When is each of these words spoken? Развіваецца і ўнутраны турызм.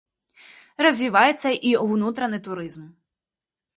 Развіваецца 0.85 1.49
і 1.73 1.75
ўнутраны 1.89 2.37
турызм. 2.49 2.83